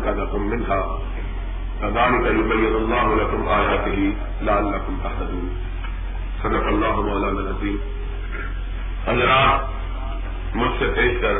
[0.00, 0.98] أنقذكم منها
[1.80, 5.48] كذلك يبين الله لكم آياته لعلكم تهتدون.
[6.42, 7.78] صدق الله مولانا العظيم
[9.06, 11.34] حضرات، مجھ سے پیش کر،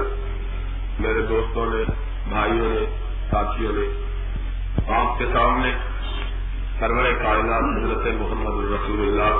[1.01, 1.83] میرے دوستوں نے،
[2.29, 2.85] بھائیوں نے،
[3.31, 3.87] ساتھیوں نے،
[4.89, 5.73] آپ کے سامنے
[6.79, 9.33] سرور کائنات حضرت محمد الرسول اللہ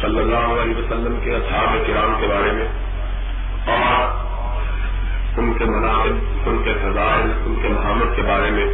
[0.00, 2.68] صلی اللہ علیہ وسلم کے اصحاب کرام کے بارے میں
[5.38, 8.66] ان کے مناسب ان کے فضائل ان کے محمد کے بارے میں،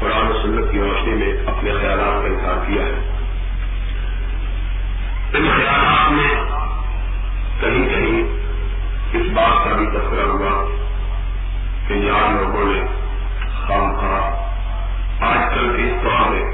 [0.00, 3.16] قرآن و سنت کی روشنی میں اپنے خیالات کا اظہار کیا ہے۔
[5.34, 6.34] ان خیالات میں
[7.60, 8.40] کہیں کہیں
[9.12, 10.66] اس بات کا بھی تذکرہ ہوا
[11.88, 12.86] کہ یہاں لوگوں نے
[13.66, 14.40] خام خواہ
[15.30, 16.52] آج کل کے اس دور میں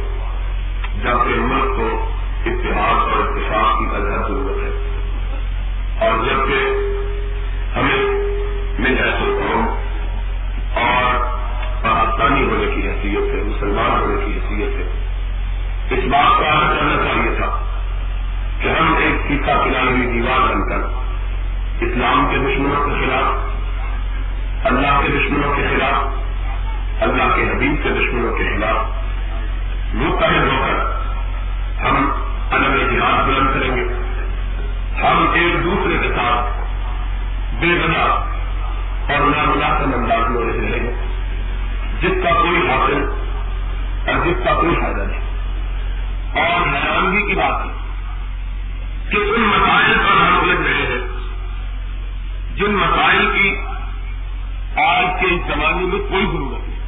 [1.03, 2.11] جب ملک کو
[2.47, 4.71] اتحاد اور اتفاق کی ادھر ضرورت ہے
[6.09, 6.61] اور جبکہ
[7.79, 8.16] ہمیں
[8.79, 9.67] مل قوم
[10.75, 11.25] اور
[11.83, 14.93] پاکستانی ہونے کی حیثیت ہے، مسلمان ہونے کی حیثیت ہے۔
[15.91, 17.63] اس بات کا کرنا چاہیے تھا
[18.63, 20.79] کہ ہم ایک سیکھا کھلائی ہوئی دیوار بن کر
[21.81, 23.57] اسلام کے دشمنوں کے خلاف،
[24.67, 26.05] اللہ کے دشمنوں کے خلاف،
[27.03, 28.87] اللہ کے حبیب کے دشمنوں کے خلاف
[29.95, 30.93] متحد ہو کر
[31.81, 32.11] ہم
[32.51, 33.85] الگ جہاد بلند کریں گے۔
[35.03, 36.61] ہم ایک دوسرے کے ساتھ
[37.61, 38.36] بے بنا
[39.09, 40.93] اور نامناسب انداز میں رہیں گے
[42.01, 43.09] جس کا کوئی حاصل
[44.09, 45.21] اور جس کا کوئی فائدہ نہیں۔
[46.35, 47.73] اور حیرانگی کی بات ہے
[49.11, 51.09] کہ ان مسائل پر ہم الگ رہے ہیں
[52.57, 53.57] جن مسائل کی
[54.83, 56.79] آج کے اس زمانے میں کوئی ضرورت نہیں۔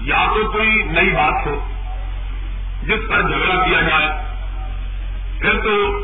[0.00, 1.68] یا تو کوئی نئی بات ہو
[2.82, 4.08] جس پر جھگڑا کیا جائے،
[5.40, 5.98] پھر تو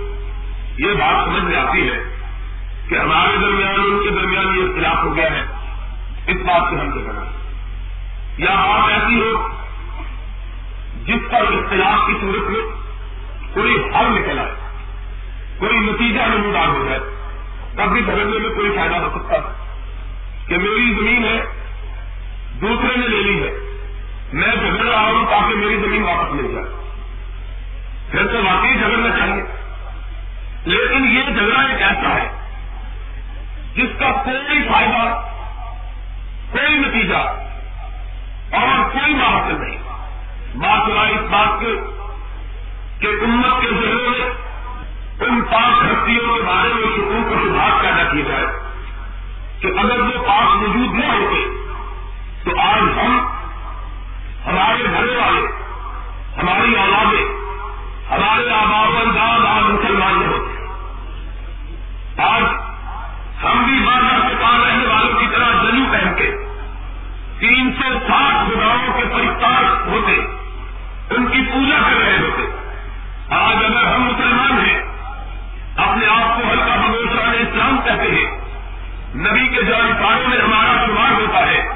[0.78, 2.11] یہ بات سمجھ میں آتی ہے
[2.88, 5.42] کہ ہمارے درمیان ان کے درمیان یہ اختلاف ہو گیا ہے۔
[6.26, 7.24] اس بات سے ہم جھگڑا
[8.38, 9.48] یا بات ایسی ہو
[11.04, 12.60] جس پر اختلاف کی صورت میں
[13.54, 14.52] کوئی حل نکل آئے،
[15.58, 17.00] کوئی نتیجہ نمودار ہو جائے،
[17.76, 19.36] تب بھی جھگڑنے میں کوئی فائدہ ہو سکتا
[20.46, 21.44] کہ میری زمین ہے،
[22.60, 23.50] دوسرے نے لے لی ہے،
[24.32, 26.66] میں جھگڑ رہا ہوں تاکہ میری زمین واپس مل جائے۔
[28.10, 29.42] پھر تو واقعی جھگڑنا چاہیے۔
[30.64, 32.41] لیکن یہ جھگڑا ایک ایسا ہے
[33.74, 35.22] جس کا کوئی فائدہ،
[36.52, 37.16] کوئی نتیجہ
[38.56, 39.78] اور کوئی محاصل نہیں۔
[40.54, 41.74] بات اس بات کے
[42.98, 44.30] کہ امت کے ذریعے میں
[45.20, 48.46] ان پانچ ہستیوں کے بارے میں شکوک کو سدھار پیدا کیا جائے
[49.60, 51.46] کہ اگر وہ پانچ موجود نہ ہوتے،
[52.44, 53.28] تو آج ہم،
[54.46, 55.46] ہمارے گھر والے،
[56.38, 57.24] ہماری اولادیں،
[58.10, 60.62] ہمارے آباد انداز آج مسلمان نہیں ہوتے۔
[62.22, 62.42] آج
[63.44, 66.36] ہم بھی بازار کے پاس رہنے والوں کی طرح جلو پہن کے
[67.38, 70.12] تین سو ساٹھ گاؤں کے پرستار ہوتے،
[71.14, 72.42] ان کی پوجا کر رہے ہوتے۔
[73.34, 74.78] آج اگر ہم مسلمان ہیں،
[75.76, 78.40] اپنے آپ کو ہلکا بگوشا اسلام کہتے ہیں۔
[79.14, 81.68] نبی کے جانکاروں میں ہمارا شمار ہوتا ہے۔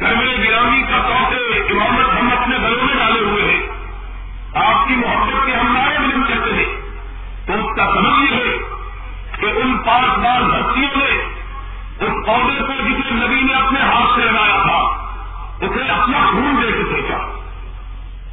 [0.00, 1.34] گرمی گرامی کا توقع
[1.70, 3.66] امامت ہم اپنے گھروں میں ڈالے ہوئے ہیں۔
[4.54, 6.80] آپ کی محبت کے ہم نارے بلند کرتے ہیں۔
[7.46, 8.51] تو اس کا سمجھ یہ ہے
[9.86, 11.10] پانچ بار ہستیوں نے
[12.00, 14.78] اس پودے کو جسے نبی نے اپنے ہاتھ سے لگایا تھا،
[15.60, 17.18] اسے اپنا خون دے کے سوچا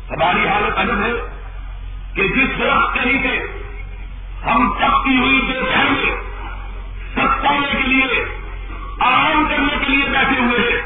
[0.10, 1.12] ہماری حالت الگ ہے
[2.16, 3.36] کہ جس وقت کہیں کے
[4.46, 6.12] ہم پکی ہوئی بے میں
[7.16, 8.24] ستانے کے لیے،
[9.00, 10.81] آرام کرنے کے لیے بیٹھے ہوئے ہیں،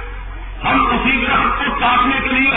[0.64, 2.53] ہم اسی درخت کو کاٹنے کے لیے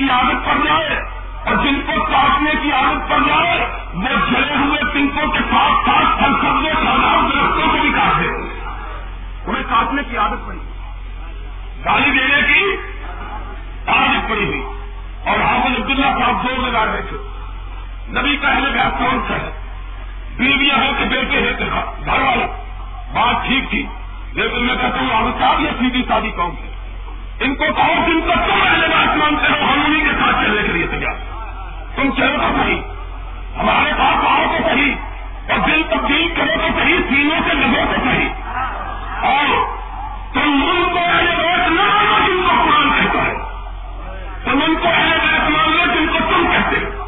[0.00, 1.00] کی عادت پڑ جائے
[1.46, 6.18] اور جن کو کاٹنے کی عادت پڑ جائے، وہ جلے ہوئے پنکوں کے ساتھ ساتھ
[6.18, 8.28] پھل سبزے ہزاروں درختوں کو بھی کاٹ دیں
[9.46, 10.58] انہیں کاٹنے کی عادت پڑی۔
[11.84, 12.76] گالی دینے کی
[13.90, 14.62] عادت پڑی ہوئی۔
[15.26, 17.16] اور حافظ عبداللہ صاحب زور لگا رہے تھے۔
[18.20, 19.50] نبی کا اہل گھر کون سا ہے؟
[20.36, 21.64] بیویاں ہیں کہ بیٹے ہیں کہ
[22.04, 22.46] گھر والے؟
[23.12, 23.86] بات ٹھیک تھی،
[24.32, 26.69] لیکن میں کہتا ہوں صاحب یہ سیدھی سادی کون سی
[27.40, 30.62] ان کو کہو جن کو تم اہل بات مانتے ہو، ہم انہیں کے ساتھ چلنے
[30.62, 31.12] کے لیے تیار۔
[31.96, 32.80] تم چلو تو صحیح۔
[33.58, 34.94] ہمارے پاس آؤ تو صحیح۔
[35.50, 38.28] اور دل تبدیل کرو تو صحیح، سینوں سے لگو تو صحیح۔
[39.22, 39.44] اور
[40.32, 43.34] تم ان کو اہل بات نہ مانو جن کو قرآن کہتا ہے۔
[44.44, 47.02] تم ان کو اہل بات مان لو جن کو تم کہتے ہو۔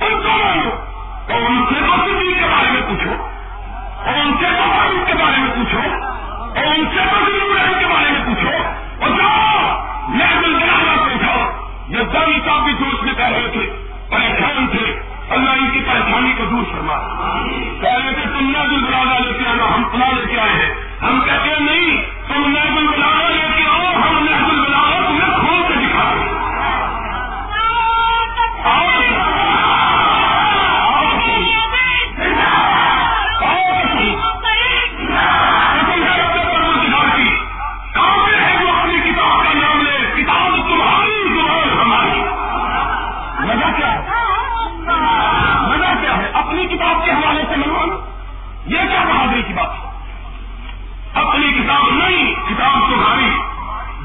[0.00, 0.70] ان کو مانو۔
[1.32, 3.28] اور ان سے تو زندگی کے بارے میں پوچھو۔
[4.04, 4.64] اور ان سے تو
[5.06, 5.80] کے بارے میں پوچھو۔
[6.56, 8.48] اور ان سے تو ضرور کے بارے میں پوچھو۔
[9.00, 9.10] اور
[10.08, 11.50] محبل جنازہ سے تھا
[11.88, 15.80] یہ داری صاحب بھی جو اس میں کہہ رہے تھے، پریشان تھے۔ اللہ ان کی
[15.80, 16.96] پریشانی کو دور کرنا
[17.80, 18.84] کہہ رہے تھے، تم نہ دل
[19.20, 21.96] لے کے آنا، ہم پلا لے کے آئے ہیں۔ ہم کہتے ہیں، نہیں،
[22.28, 24.64] تم نہ دل بلانا لے کے آؤ، ہم نہ دل
[25.06, 26.14] تمہیں کھول کے دکھا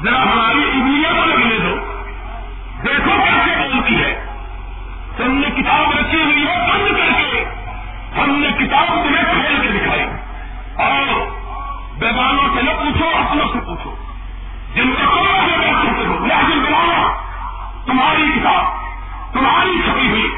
[0.02, 1.76] ذرا ہماری انگلیاں کو لگنے دو۔
[2.84, 4.26] دیکھو کیسے بولتی ہے۔
[5.16, 7.44] تم نے کتاب رکھی ہوئی ہے بند کر کے۔
[8.20, 10.02] ہم نے کتاب تمہیں کھول کے دکھائی۔
[10.76, 11.26] اور
[11.98, 13.94] بیمانوں سے نہ پوچھو، اپنوں سے پوچھو۔
[14.74, 17.14] جن کو تم کرو لیکن بنانا
[17.86, 18.64] تمہاری کتاب،
[19.32, 20.30] تمہاری چھپی ہوئی،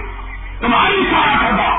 [0.60, 1.71] تمہاری سارا کردہ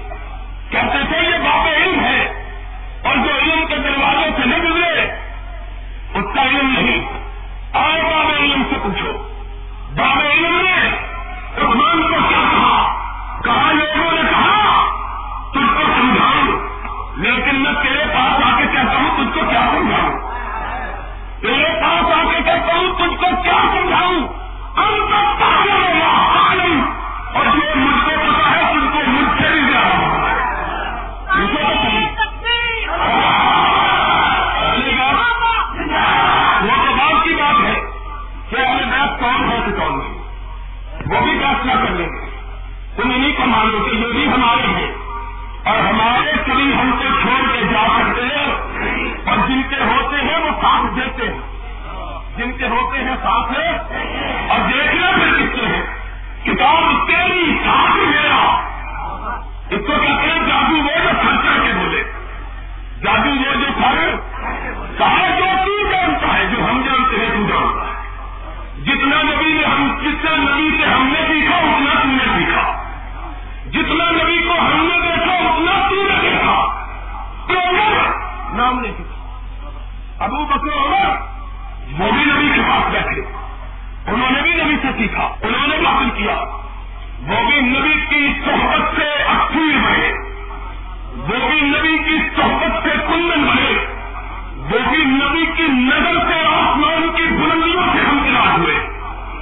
[0.70, 2.25] کہتے تھے، یہ باب علم ہے
[3.04, 5.02] اور جو علم کے دروازے سے نہیں گزرے،
[6.14, 7.25] اس کا علم نہیں۔
[7.74, 9.12] اور باب علم سے پوچھو۔
[9.96, 10.88] باب علم نے
[11.58, 12.96] عثمان کو کیا کہا؟
[13.44, 14.86] کہا، لوگوں نے کہا،
[15.52, 16.68] تجھ کو سمجھاؤں،
[17.18, 20.32] لیکن میں تیرے پاس آ کے کہتا ہوں، تجھ کو کیا سمجھاؤں؟
[21.42, 24.35] تیرے پاس آ کے کہتا ہوں، تجھ کو کیا سمجھاؤں؟
[27.34, 27.62] اور جو
[28.17, 29.03] پتا ہے کو
[37.24, 37.79] کی بات ہے
[38.50, 39.44] کہ ہمیں کون
[41.08, 41.39] وہ بھی
[41.98, 42.08] گے
[44.12, 44.91] بھی ہمارے ہیں
[45.65, 48.50] اور ہمارے کبھی ہم کو چھوڑ کے جا سکتے ہیں
[49.25, 51.45] اور جن کے ہوتے ہیں وہ ساتھ دیتے ہیں۔
[52.38, 53.77] جن کے ہوتے ہیں ساتھ ہے
[54.50, 55.82] اور دیکھنا پھر کس کے ہیں
[56.44, 58.62] کتاب تیری ساتھ میرا۔
[59.70, 62.04] اس کو کہتے ہیں جادو وہ جو خرچہ کے بولے۔
[63.04, 64.15] جادو وہ جو سر
[64.98, 68.04] کہا جو تو جانتا ہے، جو ہم جانتے ہیں تو جانتا ہے۔
[68.84, 72.84] جتنا نبی نے ہم جتنا نبی سے ہم نے سیکھا، اتنا تم نے سیکھا۔
[73.65, 76.75] جتنا نبی کو ہم نے دیکھا، اتنا تو نے دیکھا۔
[78.54, 79.15] نام نہیں سیکھا۔
[80.20, 81.25] ابو بکر عمر
[82.00, 83.22] وہ بھی نبی کے پاس بیٹھے۔
[84.08, 86.36] انہوں نے بھی نبی سے سیکھا۔ انہوں نے بھی حاصل کیا۔
[87.28, 90.12] وہ بھی نبی کی صحبت سے اکثیر بنے۔
[91.18, 93.86] وہ بھی نبی کی صحبت سے کندن بنے۔
[94.58, 98.88] وہ بھی نبی کی نظر سے آسمان کی بلندیوں سے ہمکار ہوئے۔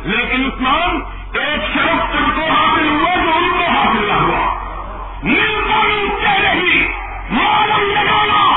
[0.04, 1.00] لیکن عثمان
[1.34, 4.54] ایک شرف ان کو حاصل ہوا جو ان کو حاصل نہ ہوا۔
[5.24, 6.88] نیل پانی کہہ رہی
[7.30, 8.53] معلوم لگانا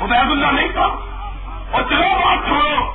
[0.00, 0.86] عبید اللہ نہیں تھا۔
[1.70, 2.92] اور چلو بات چھوڑو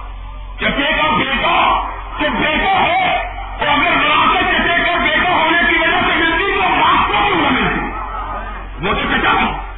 [0.58, 1.82] چچے کا بیٹا
[2.20, 3.24] تو بیٹا ہے
[3.60, 7.42] تو اگر وراثت چچے کا بیٹا ہونے کی وجہ سے ملتی تو بات کو کیوں
[7.42, 9.72] نہ ملتی۔ وہ تو چچا تھا۔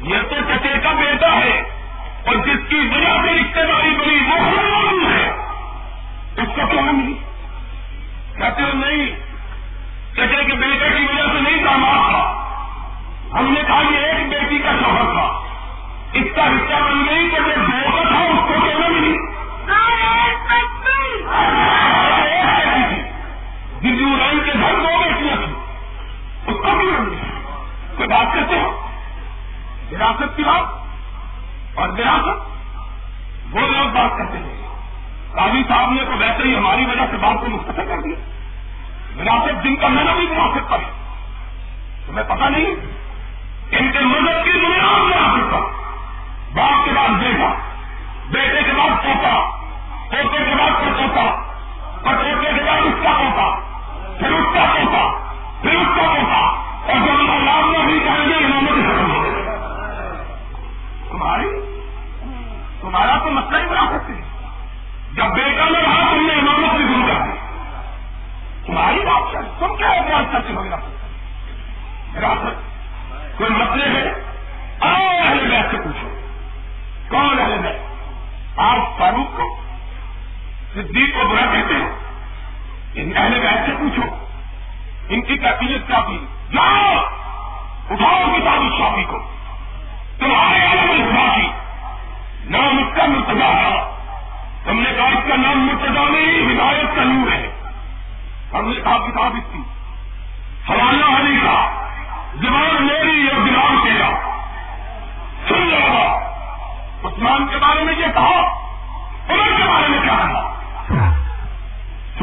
[0.00, 1.62] یہ تو چچے کا بیٹا ہے۔
[2.26, 5.28] اور جس کی وجہ سے رشتے داری بنی وہ ہے۔
[6.36, 7.14] اس کو کیوں نہیں
[8.38, 9.06] کہتے ہو نہیں۔
[10.12, 12.36] چچے کے بیٹے کی وجہ سے نہیں داماد تھا۔
[13.38, 15.49] ہم نے کہا یہ ایک بیٹی کا شوہر تھا۔
[16.12, 19.16] اس کا حصہ بن گئی کہ وہ دو کا تھا اس کو کیوں ملی
[23.80, 25.54] جنجو رنگ کے گھر دو بیٹیاں تھی
[26.46, 27.16] اس کو بھی نہ ملی
[27.96, 28.86] کوئی بات کرتے ہو؟
[29.92, 30.62] وراثت کی بات
[31.78, 32.48] اور وراثت،
[33.52, 34.68] وہ لوگ بات کرتے ہیں۔
[35.36, 38.16] قاضی صاحب نے تو ویسے ہی ہماری وجہ سے بات کو مختصر کر دیا۔
[39.16, 40.90] وراثت جن کا میں نے بھی وراثت پر ہے۔
[42.06, 42.66] تمہیں پتا نہیں
[43.70, 45.79] ان کے مذہب کی بنیاد وراثت پر
[46.54, 47.54] باپ کے بعد بیٹا،
[48.30, 49.50] بیٹے کے بعد پوتا
[50.10, 51.42] پوتے کے بعد پٹوتا
[52.02, 53.60] پٹوتے کے بعد اس کا پوتا
[54.18, 55.18] پھر اس کا پوتا
[55.62, 56.36] پھر اس کا پوتا
[56.86, 59.24] اور جب ہم اللہ میں بھی جائیں گے انہوں نے بھی ختم ہو
[61.10, 61.48] تمہاری؟
[62.80, 64.12] تمہارا تو مسئلہ ہی بنا سکتے
[65.12, 67.38] جب بیٹا میں رہا تم نے امامت بھی گرو کر دی
[68.66, 70.62] تمہاری بات ہے۔ تم کیا اعتراض کرتے ہو؟
[72.14, 72.34] میرا
[73.38, 74.10] کوئی مسئلے ہے؟
[74.80, 76.09] اور بیٹھ سے پوچھو۔
[77.10, 77.86] کون اہل ہے
[78.56, 79.56] آپ فاروق کو،
[80.74, 81.90] صدیق کو برا کہتے ہیں۔
[82.94, 84.02] ان اہل بیت سے پوچھو،
[85.08, 86.94] ان کی کیفیت کیا تھی؟ جاؤ،
[87.90, 89.18] اٹھاؤ کتاب شافی کو۔
[90.18, 91.46] تمہارے عالم شافی
[92.44, 93.96] نام اس کا مرتبہ ہے
[94.64, 97.50] تم نے کہا اس کا نام مرتبہ نہیں، ہدایت کا نور ہے۔
[98.52, 99.58] ہم نے کہا کتاب اس کی۔
[100.68, 101.88] حوالہ علی کا۔
[102.34, 104.10] زبان میری اور دماغ تیرا۔
[105.48, 106.09] سن لو
[107.20, 108.40] عثمان کے بارے میں یہ کہا
[109.28, 110.56] عمر کے بارے میں کیا کہا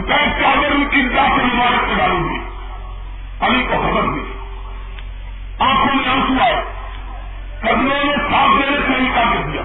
[0.07, 2.39] کا اگر ان کی انتہا سے مبارک کو ڈالوں گی
[3.39, 4.33] علی کو خبر دی
[5.59, 6.63] آنکھوں میں آنسو آئے۔
[7.59, 9.61] قدموں نے ساتھ دینے سے انکار کر دیا۔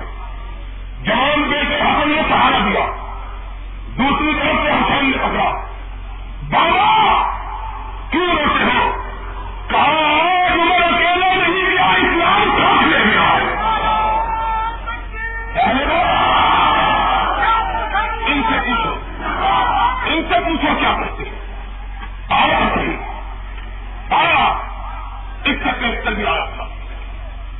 [1.02, 2.86] جوان بیٹے حسن نے سہارا دیا۔
[3.98, 5.50] دوسری طرف سے حسین نے پکڑا۔
[6.50, 7.22] بابا
[8.10, 8.64] کیوں روتے
[26.02, 26.68] اس سے پیسر بھی آیا تھا۔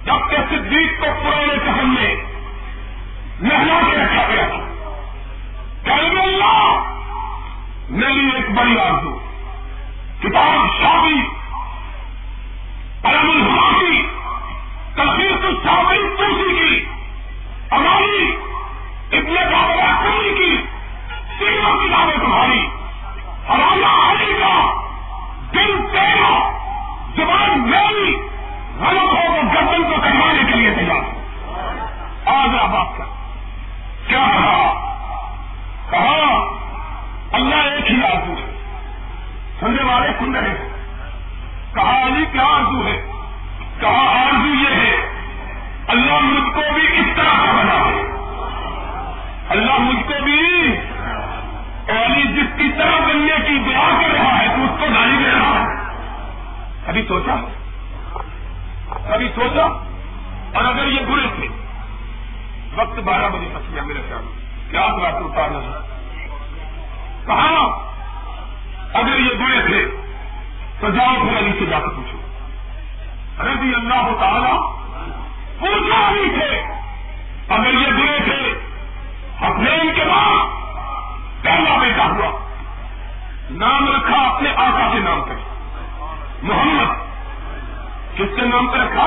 [0.05, 2.14] جبکہ صدیق کو پرانے سہن میں
[3.40, 4.59] نہلا کے رکھا گیا تھا۔
[5.85, 6.83] کل اللہ
[7.90, 9.18] میری ایک بڑی آرزو
[10.20, 11.20] کتاب شادی
[13.05, 14.02] علم الحماسی
[14.94, 16.85] تفریح تو شادی توسی کی
[17.72, 18.37] ہماری
[19.12, 20.62] اتنے بابا کمی کی
[21.38, 22.66] تینوں کتابیں تمہاری۔
[23.48, 24.83] ہمارا علی کا
[25.55, 26.50] دل تیرا،
[27.16, 28.32] زبان میری
[28.83, 31.23] غلط ہو تو گردن کو کروانے کے لیے تیار
[32.27, 33.05] آج بات کر
[34.09, 34.73] کیا کہا؟
[35.90, 36.45] کہا،
[37.33, 38.59] اللہ ایک ہی آرزو ہے۔
[39.61, 40.68] سننے والے سن رہے ہیں۔
[41.75, 43.11] کہا، علی کیا آرزو ہے؟
[43.81, 44.97] کہا، آرزو یہ ہے،
[45.88, 48.12] اللہ مجھ کو بھی اس طرح کا بنا ہے
[49.49, 50.66] اللہ مجھ کو بھی
[51.88, 55.31] علی، جس کی طرح بننے کی دعا کر رہا ہے، تو اس کو گالی دے
[55.31, 55.97] رہا ہے۔
[56.87, 57.35] کبھی سوچا؟
[59.09, 59.62] کبھی سوچا
[60.55, 61.49] اور اگر یہ برے تھے،
[62.75, 64.25] وقت بارہ بجے تک کیا میرے خیال
[64.71, 65.93] کیا بات اتارنا ہے
[67.27, 67.65] کہا،
[68.93, 69.85] اگر یہ برے تھے،
[70.81, 72.19] تو جاؤ پھر علی سے جا کے پوچھو۔
[73.45, 74.57] رضی اللہ تعالی
[75.59, 76.62] پوچھا بھی تھے،
[77.49, 78.53] اگر یہ برے تھے
[79.47, 80.47] اپنے کے بعد
[81.43, 82.38] پہلا بیٹا ہوا۔
[83.51, 85.35] نام رکھا اپنے آقا کے نام پہ
[86.43, 87.02] محمد
[88.14, 89.05] کس کے نام پہ رکھا؟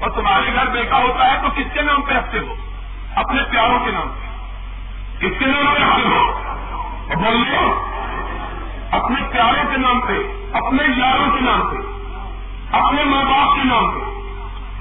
[0.00, 2.54] اور تمہارے گھر بیٹا ہوتا ہے تو کس کے نام پہ رکھتے ہو؟
[3.16, 4.24] اپنے پیاروں کے نام پہ۔
[5.18, 6.30] کس کے نام پہ رکھتے ہو؟
[7.08, 7.84] اور بول لو
[8.90, 10.12] اپنے پیاروں کے نام پہ،
[10.52, 11.76] اپنے یاروں کے نام پہ،
[12.76, 13.98] اپنے ماں باپ کے نام پہ،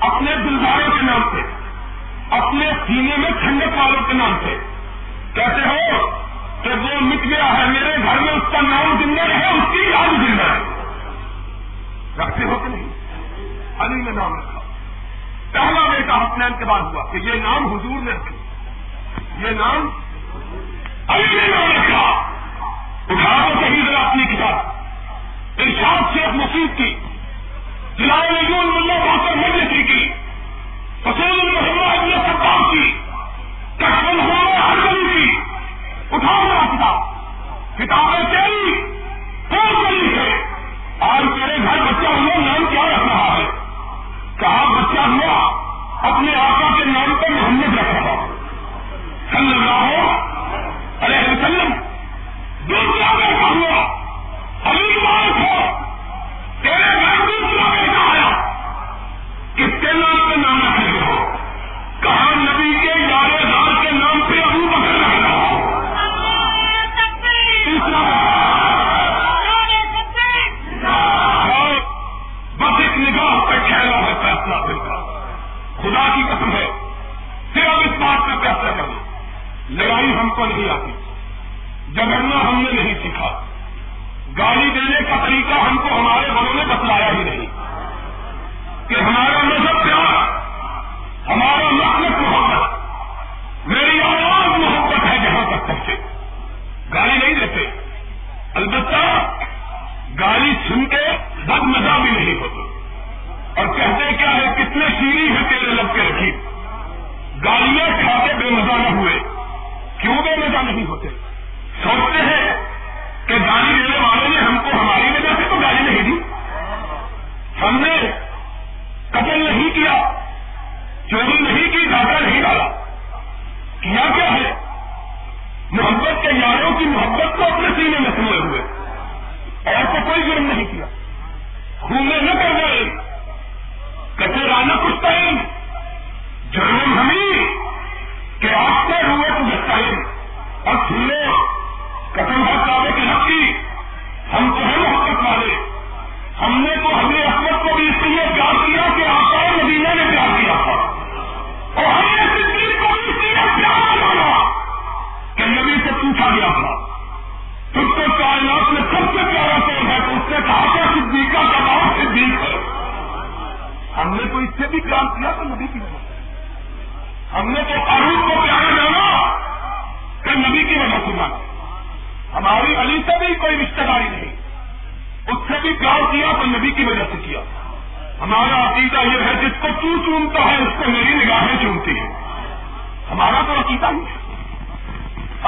[0.05, 1.37] اپنے دلداروں کے نام پہ،
[2.35, 4.57] اپنے سینے میں ٹھنڈک والوں کے نام پہ۔
[5.33, 6.09] کہتے ہو
[6.61, 9.79] کہ وہ مٹ گیا ہے، میرے گھر میں اس کا نام زندہ ہے اس کی
[9.79, 10.59] یاد زندہ ہے
[12.17, 12.92] رکھتے ہو کہ نہیں؟
[13.79, 14.59] علی نے نام رکھا۔
[15.51, 18.35] پہلا بیٹا حسنین کے بعد ہوا کہ یہ نام حضور نے رکھا۔
[19.39, 19.89] یہ نام
[21.07, 22.33] علی نے نام رکھا۔
[23.09, 24.73] اٹھا تو صحیح ذرا اپنی کتاب۔
[25.61, 26.99] ارشاد شیخ مفید کی۔
[27.97, 30.09] جلال یون ملا بہتر مجلسی کی
[31.05, 32.99] حسین محمد ابن ستار کی۔
[33.77, 35.39] کشمل ہوا ہر گلی کی۔
[36.11, 37.13] اٹھا میرا کتاب۔
[37.77, 38.81] کتابیں تیری،
[39.49, 40.43] کون گلی ہے؟
[40.99, 43.52] آج تیرے گھر بچہ ہوا نام کیا رکھ رہا ہے؟
[44.43, 45.63] کہا، بچہ ہوا.
[46.09, 48.27] اپنے آقا کے نام پر محمد رکھا
[49.31, 50.17] صلی اللہ
[51.01, 51.73] علیہ وسلم
[52.69, 54.03] دوسرا بیٹا ہوا۔
[54.69, 55.83] علی بات ہو
[56.61, 58.57] تیرے گھر دوسرا بیٹا آیا۔
[59.55, 61.25] کس کے نام پہ نام ہے
[61.99, 62.82] کہا، نبی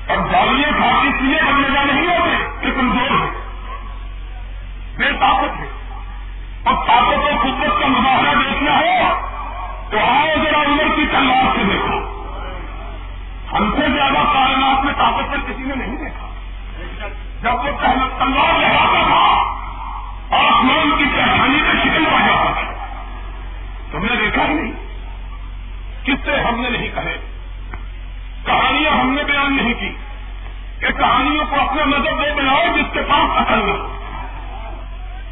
[0.08, 3.46] اور دالیاں کھاتی اس بننے نہیں ہوتے کہ کمزور ہے
[4.98, 5.66] بے طاقت ہے۔
[6.64, 9.28] اور طاقت اور قدرت کا مظاہرہ دیکھنا ہو،
[9.90, 11.98] تو آؤ ذرا عمر کی تلوار سے دیکھو۔
[13.54, 16.28] ہم سے زیادہ کائنات میں طاقت پر کسی نے نہیں دیکھا۔
[17.42, 17.78] جب وہ
[18.20, 19.42] تلوار لگاتا تھا،
[20.38, 22.86] آسمان کی پہچانی کا شکل پا جاتا تھا۔
[23.92, 24.85] تم نے دیکھا ہی نہیں۔
[26.06, 27.18] کس سے ہم نے نہیں کہے؟
[28.46, 29.90] کہانیاں ہم نے بیان نہیں کی۔
[30.80, 33.92] کہ کہانیوں کو اپنا مدد وہ بناؤ جس کے پاس اصل نہ ہو۔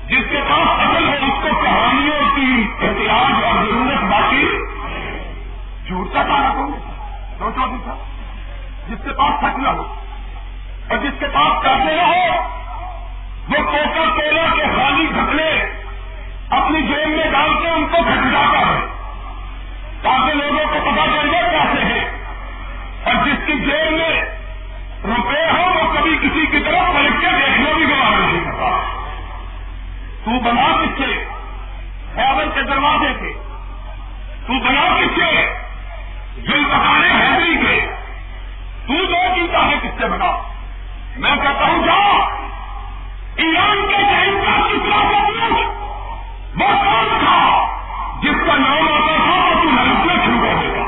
[0.07, 4.47] جس کے پاس اصل ہے اس کو کہانیوں کی احتیاط اور ضرورت باقی
[5.87, 6.71] جھوٹتا کہا کون
[7.39, 7.95] سوچا پوچھا
[8.87, 9.95] جس کے پاس سچ نہ ہو
[10.89, 12.41] اور جس کے پاس پیسے نہ ہو،
[13.49, 15.65] وہ کوکا کولا کے خالی گھٹنے
[16.49, 18.92] اپنی جیب میں ڈال کے ان کو گھٹ جاتا ہے۔
[20.03, 22.05] تاکہ لوگوں کو پتا چل جائے کیسے ہیں
[23.03, 24.21] اور جس کی جیب میں
[25.03, 28.69] روپے ہو وہ کبھی کسی کی طرف پلٹ کے دیکھنا بھی گوار نہیں کرتا
[30.25, 31.25] تو بنا کس سے؟
[32.15, 33.33] خیال کے دروازے کے۔
[34.47, 35.53] تو بنا کس سے؟
[36.37, 37.95] جل بتانے حیدری کے۔
[38.87, 40.37] تو جو چیتا ہے کس سے بنا؟
[41.17, 42.19] میں کہتا ہوں جا
[43.35, 44.95] ایران کے جائن کا کتنا
[46.55, 47.67] وہ کون تھا۔
[48.21, 50.83] جس کا نام آتا تھا وہ تو نرسنا شروع کر دے گا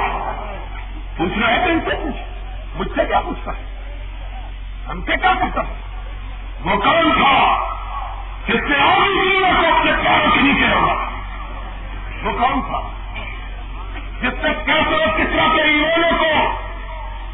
[1.17, 2.21] پوچھنا ہے تو ان سے پوچھ۔
[2.75, 3.63] مجھ سے کیا پوچھتا ہے؟
[4.89, 5.73] ہم سے کیا پوچھتا ہے؟
[6.65, 7.65] وہ کون تھا؟
[8.47, 10.93] جس نے اور کو اپنے پیاروں کے نیچے ہوگا
[12.23, 12.81] وہ کون تھا؟
[14.21, 16.51] جس نے کیسے کس طرح کے ایمونوں کو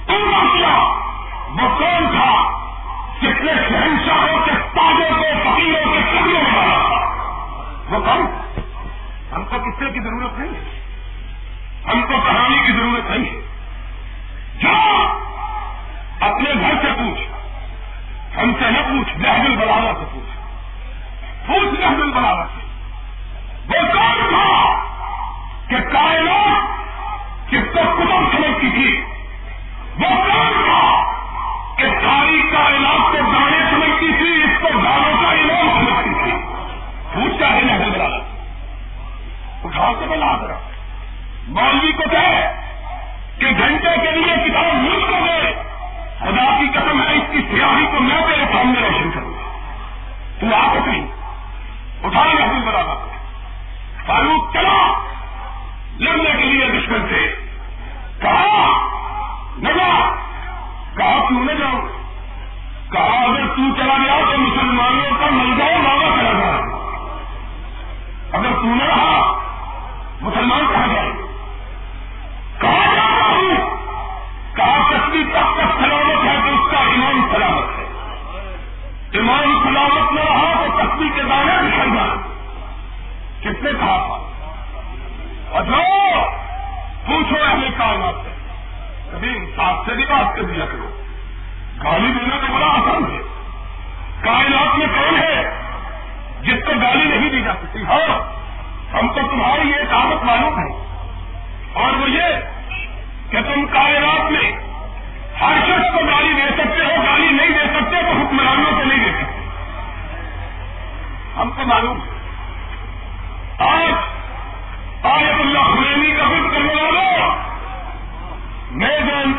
[0.08, 0.78] پورا کیا؟
[1.50, 2.62] وہ کون تھا؟
[3.22, 5.91] جس نے شہنشاہوں کے تاجوں کو، فقیروں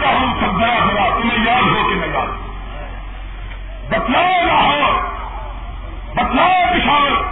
[0.03, 2.09] کا ہم ہوں سب بڑا ہوا، تمہیں یاد ہو کے میں
[3.89, 4.93] بتلاؤ لاہور،
[6.15, 7.23] بتلاؤ پشاور،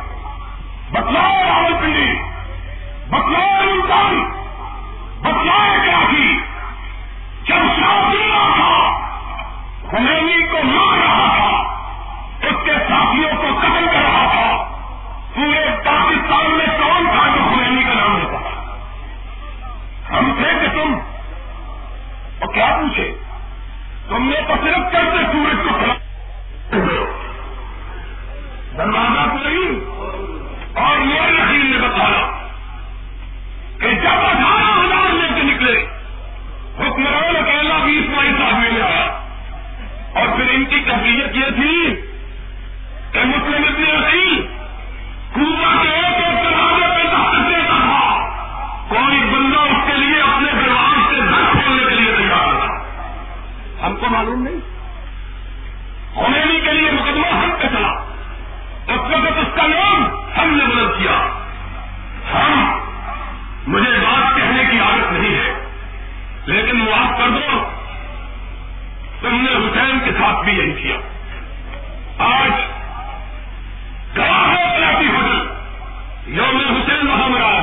[0.92, 2.22] بتلاؤ راول پنڈی،
[3.08, 4.24] بتلاؤ ملتان
[5.20, 6.38] بتلاؤ کراچی۔
[7.46, 9.00] جب شادی تھا،
[9.90, 11.29] خمینی کو مار رہا
[22.60, 23.12] کیا پوچھے؟
[24.08, 25.94] تم نے تو صرف کرتے سورج کو کھڑا
[28.78, 29.78] دروازہ کو نہیں،
[30.74, 32.20] اور میرے یقین نے بتایا
[33.78, 35.86] کہ جب اٹھارہ ہزار لے کے نکلے
[36.78, 39.06] حکمران اکیلا بیس بائیس آدمی میں آیا۔
[40.14, 41.94] اور پھر ان کی کبیت یہ تھی
[43.12, 44.49] کہ مسلم اتنے ہم
[54.10, 54.60] معلوم نہیں۔
[56.14, 57.88] خمینی کے لیے مقدمہ ہم پہ چلا۔
[58.86, 60.04] اس وقت اس کا نام
[60.38, 61.28] ہم نے مدد کیا۔
[62.34, 62.78] ہم،
[63.66, 65.66] مجھے بات کہنے کی عادت نہیں ہے۔
[66.46, 67.70] لیکن معاف کر دو۔
[69.20, 70.96] تم نے حسین کے ساتھ بھی یہی کیا۔
[72.18, 72.50] آج
[74.14, 75.48] کراچی ہوٹل
[76.26, 77.59] یوم حسین وہاں مرا۔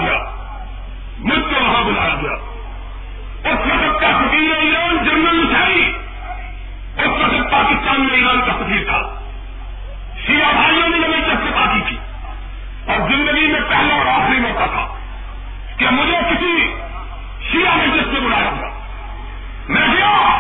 [7.98, 9.16] اسلامی نظام کا تقریر تھا
[10.26, 11.98] شیعہ بھائیوں نے میری تفصیل کی
[12.88, 14.88] اور زندگی میں پہلا اور آخری موقع تھا
[15.78, 16.76] کہ مجھے کسی
[17.52, 18.68] شیعہ مجلس میں بلایا تھا
[19.70, 20.38] میں گیا،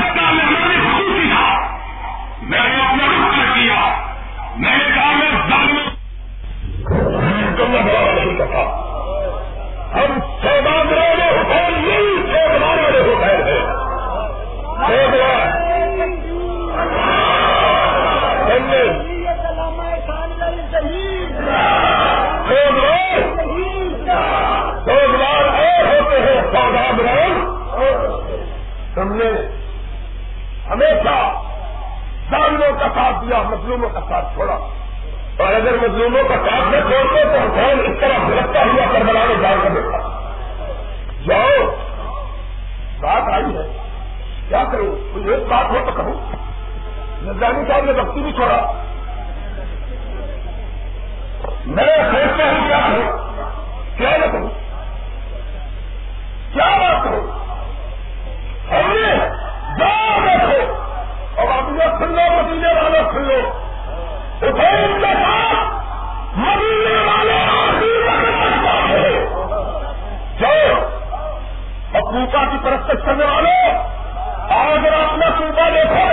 [33.22, 34.54] دیا مظلوموں کا ساتھ چھوڑا۔
[35.38, 39.34] اور اگر مظلوموں کا ساتھ نہ چھوڑتے تو حسین اس طرح گرفتار ہوا کر بنانے
[39.42, 40.32] جا کر دیکھا
[41.28, 41.76] جاؤ۔
[43.00, 43.78] بات آئی ہے۔
[44.50, 46.14] کیا کروں؟ کوئی ایک بات ہو تو کہوں۔
[47.22, 48.72] نظانی صاحب نے بختی بھی چھوڑا۔
[51.66, 53.18] میں سوچتا ہوں کیا کروں
[53.98, 54.50] کیا نہ کروں
[72.74, 73.80] ابوکا کرنے والوں
[74.56, 76.11] اور اگر اپنا صوبہ دیکھو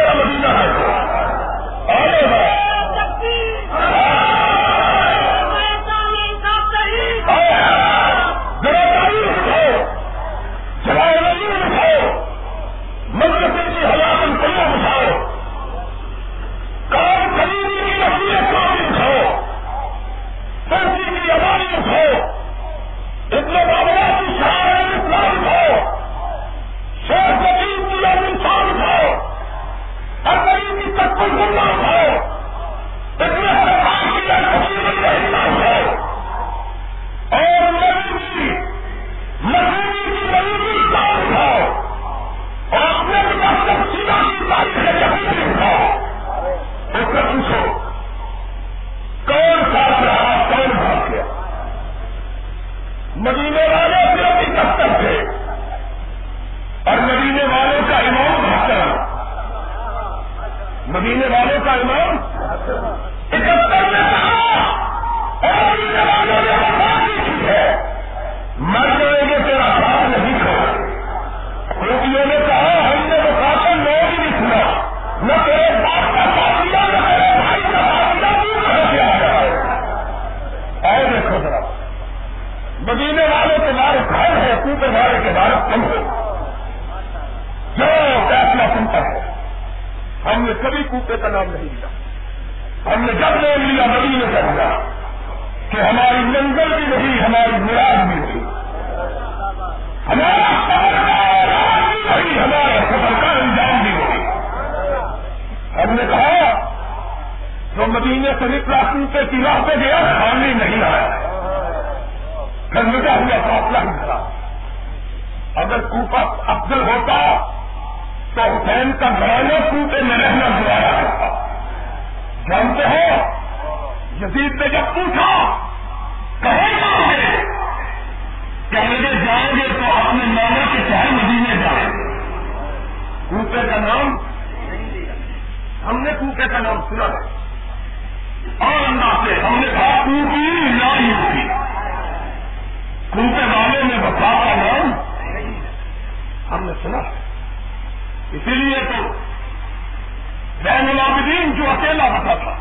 [150.68, 152.56] زین العابدین جو اکیلا بتا تھا۔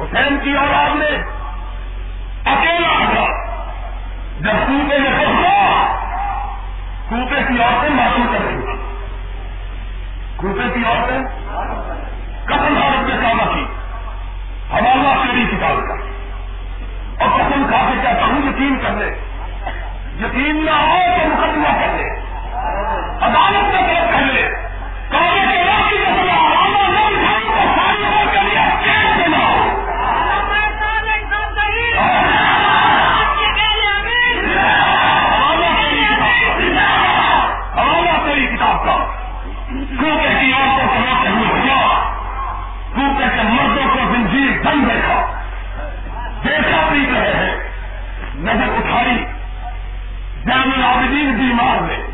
[0.00, 1.22] حسین کی اولاد نے
[2.50, 3.24] اکیلا بتا
[4.40, 5.86] جب کوپے میں پہنچا
[7.08, 8.96] کوتے کی عورتیں معلوم کر رہی تھی
[10.36, 11.18] کوتے کی عورتیں
[12.44, 13.64] قتل حالت میں کام کی
[14.70, 15.94] حوالہ شیری کتاب کا۔
[17.24, 19.06] اور قسم کھا کے کہتا ہوں، یقین کر لے۔
[20.20, 22.20] یقین نہ ہو تو مقدمہ کر لے۔
[23.20, 23.95] عدالت میں
[51.06, 52.06] عزیز بیمار ہے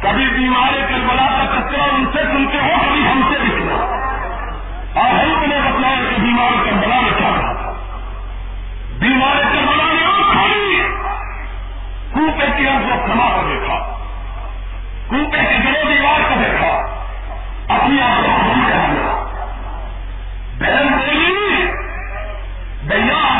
[0.00, 3.74] کبھی بیمار کربلا کا کچرا ان سے سنتے ہو، کبھی ہم سے لکھنا
[5.00, 7.72] اور ہم نے بتایا کہ بیمار کربلا میں کیا رہا تھا۔
[8.98, 10.82] بیمار کربلا نے اور کھائی۔
[12.12, 13.78] کوپے کی ہم کو کھما کر دیکھا۔
[15.08, 16.96] کوپے کی گرو دیوار کو دیکھا۔
[17.74, 19.24] اپنی آپ کو ہم کہہ دیا۔
[20.58, 21.66] بہن بولی،
[22.82, 23.39] بھیا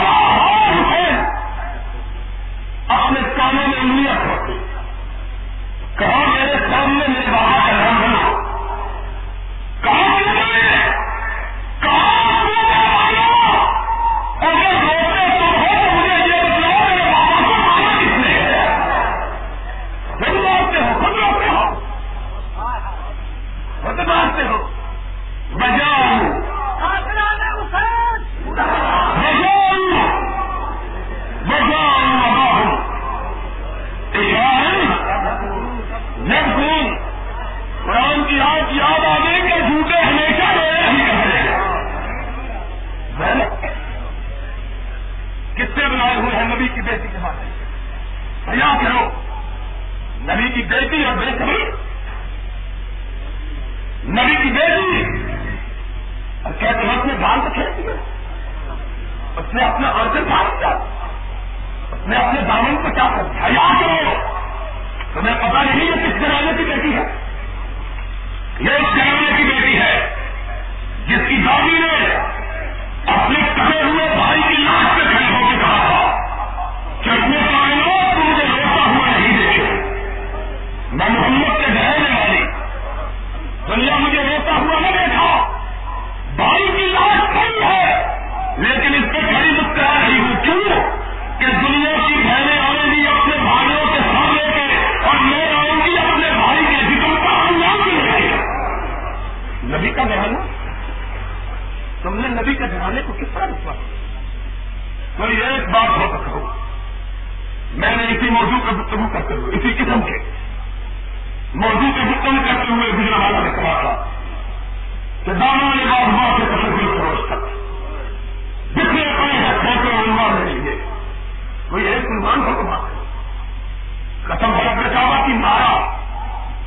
[125.31, 125.95] کی مارا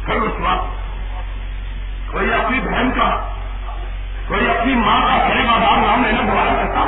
[0.06, 0.66] پھر اس وقت۔
[2.12, 3.32] کوئی اپنی بہن کا،
[4.28, 6.80] کوئی اپنی ماں کا بڑے بازار نام لینا دوبارہ کرتا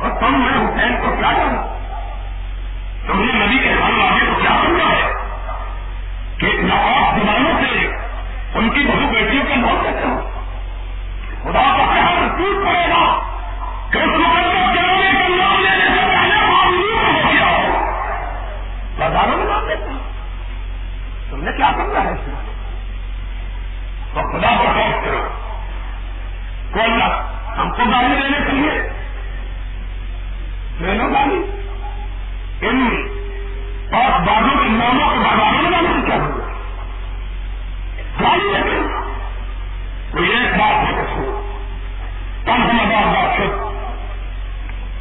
[0.00, 1.78] اور تم میں حسین کو کیا کروں؟
[3.06, 5.12] تم نے نبی کے گھر والے کو کیا سمجھا ہے؟
[6.38, 7.86] کہ نواب زمانوں سے
[8.54, 10.30] ان کی بہو بیٹیوں کا نام کہتے ہو
[11.42, 13.20] خدا کا خیال ٹوٹ پڑے گا
[13.92, 17.90] کہ اس مقدس جنوبی نام لینے سے پہلے معلوم ہو گیا ہو۔
[18.98, 19.55] بازاروں میں
[21.30, 22.56] تم نے کیا سمجھا ہے اس میں؟
[24.14, 25.28] تو خدا کو خوف کرو۔
[26.72, 28.90] کو اللہ ہم کو گالی دینے کے لیے۔
[30.80, 31.62] لے لو گالی۔
[32.66, 33.06] ان
[33.92, 36.52] پانچ بازوں کے ناموں کے بازاروں میں نام کیا ہوگا
[38.22, 38.88] گالی لگے
[40.12, 41.42] کوئی ایک بات ہے تو
[42.46, 43.46] کم ہم آباد بات سے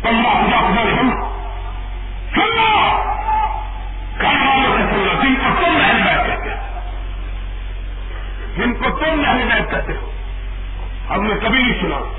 [0.03, 0.49] کم بات
[9.05, 10.11] تم نہیں بیٹھ کرتے ہو۔
[11.09, 12.13] ہم نے کبھی نہیں سنا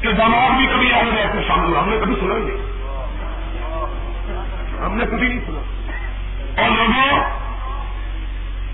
[0.00, 2.72] کہ دماغ بھی کبھی آنے میں ایسے شامل ہم نے کبھی سنا ہی نہیں۔
[4.86, 5.60] ہم نے کبھی نہیں سنا۔
[6.62, 7.20] اور لوگوں،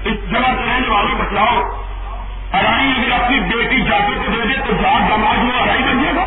[0.04, 1.84] اس جگہ سے رہنے والے بتلاؤ
[2.52, 6.16] اڑائی اگر اپنی بیٹی جاتے کو دے دے تو جات دماغ میں اڑائی بن جائے
[6.16, 6.22] گا۔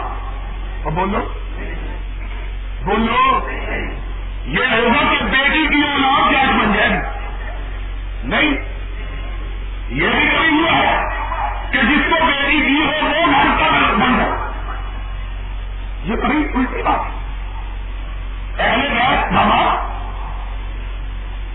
[0.83, 1.19] اور بولو
[2.85, 3.49] بولو،
[4.45, 7.27] یہ ہوگا کہ بیٹی کی اولاد جاج بن جائے گی۔
[8.23, 8.70] نہیں
[9.91, 11.09] یہ بھی کبھی ہوا ہے
[11.71, 14.31] کہ جس کو بیٹی دی ہو، وہ گھر کا بن جائے۔
[16.03, 17.21] یہ بڑی الٹی بات ہے۔
[18.57, 19.67] پہلے بیٹھ دماغ،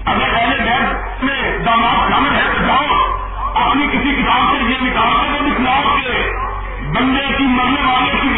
[0.07, 2.85] اگر پہلے بیٹھ میں دماغ شامل ہے تو جاؤ،
[3.55, 6.31] اپنی کسی کتاب سے یہ نکال کے دکھلاؤ کہ
[6.99, 8.29] بندے کی مرنے والے کی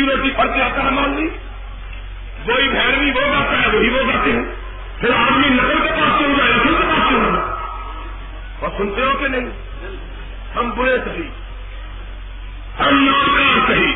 [0.00, 1.28] روٹی روٹی کے آتا ہے مان لی؟
[2.46, 4.54] وہی بھیروی وہ گاتا ہے وہی وہ گاتے ہیں۔
[5.00, 7.20] پھر آدمی نقل کے پاس کیوں جائے؟ نقل کے پاس کیوں
[8.60, 9.50] اور سنتے ہو کہ نہیں؟
[10.56, 11.28] ہم برے صحیح۔
[12.80, 13.92] ہم نامکار صحیح۔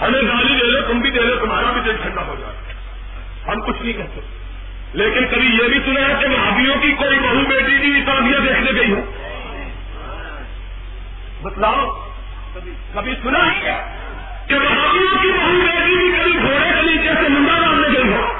[0.00, 2.74] ہمیں گالی دے لو، تم بھی دے لو، تمہارا بھی دل ٹھنڈا ہو جائے۔
[3.46, 4.20] ہم کچھ نہیں کہتے۔
[4.92, 8.80] لیکن کبھی یہ بھی سنا ہے کہ بھابھیوں کی کوئی بہو بیٹی کی شادیاں دیکھنے
[8.80, 9.12] گئی ہو
[11.42, 12.08] بتلاؤ،
[12.94, 13.96] کبھی سنا ہے
[14.48, 14.54] کہ
[15.22, 18.32] کی بہو بیٹی بھی کبھی گھوڑے کے نیچے سے منڈا ڈالنے گئی ہو۔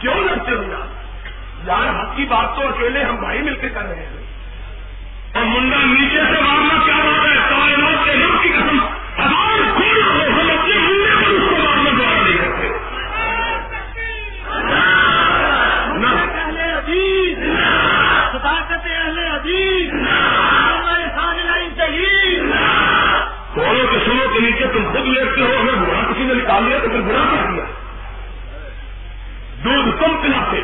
[0.00, 0.14] کیوں
[0.52, 0.86] ہو یار؟
[1.66, 4.22] یار، حق کی بات تو اکیلے ہم بھائی مل کے کر رہے ہیں۔
[5.34, 8.12] اور منڈا نیچے سے مارنا کیا بات ہے؟ کائنات کے
[8.42, 8.78] کی قسم۔
[9.22, 9.78] ہزار
[24.82, 27.64] تم خود لیٹتے ہو ہمیں برا کسی نے نکال لیا تو پھر برا کر دیا
[29.64, 30.60] دودھ کم پلاتے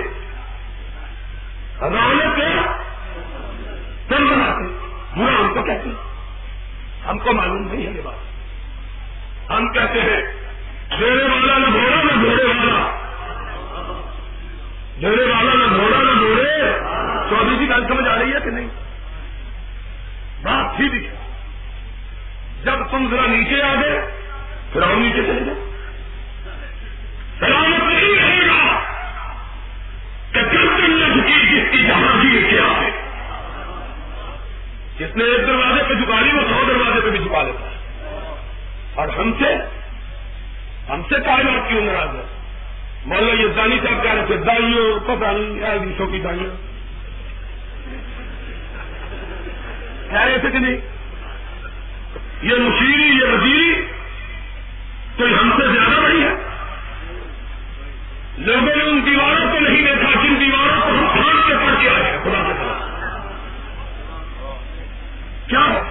[1.80, 2.52] رانے
[4.08, 4.64] کم بناتے،
[5.16, 5.90] برا ہم کو کہتے
[7.08, 8.14] ہم کو معلوم نہیں ہے یہ بات۔
[9.50, 10.20] ہم کہتے ہیں
[10.98, 12.90] جیڑے والا نہ گھوڑا نہ گھوڑے والا۔
[14.98, 16.44] جیڑے والا نہ گھوڑا نہ گھوڑے
[17.30, 18.68] چودھری جی گل سمجھ آ رہی ہے کہ نہیں؟
[20.42, 21.27] بات ٹھیک ہے۔
[22.64, 24.10] جب تم ذرا نیچے آ گئے،
[24.72, 25.68] پھر ہم نیچے چلے گئے۔
[27.40, 28.78] سلامت نہیں رہے گا
[30.32, 33.08] کہ گردن نہ جھکی، جس کی جہاں بھی کیا ہے
[34.98, 37.78] جس نے ایک دروازے پہ جھکا لی، وہ سو دروازے پہ بھی جھکا لیتا ہے۔
[38.94, 39.56] اور ہم سے
[40.88, 42.22] ہم سے کائنات کیوں ناراض ہے؟
[43.06, 46.56] مولا یہ دانی صاحب کہہ رہے تھے، دائیوں، پتہ نہیں ایسو کی دائیوں۔
[50.10, 50.97] کہہ رہے تھے کہ نہیں؟
[52.42, 53.86] یہ مشیری یہ وزیری
[55.16, 56.34] کوئی ہم سے زیادہ بڑی ہے؟
[58.38, 61.88] لوگوں نے ان دیواروں کو نہیں دیکھا، جن دیواروں کو ہم پھاڑ کے پڑھ کے
[61.88, 62.82] آئے ہیں، خدا کے خلاف
[65.48, 65.82] کیا؟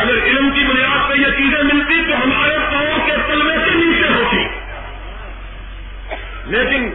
[0.00, 4.08] اگر علم کی بنیاد پہ یہ چیزیں ملتی تو ہمارے پاؤں کے تلوے سے نیچے
[4.08, 4.44] ہوتی۔
[6.44, 6.90] لیکن